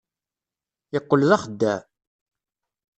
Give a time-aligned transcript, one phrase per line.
[0.93, 1.79] Yeqqel d axeddaε.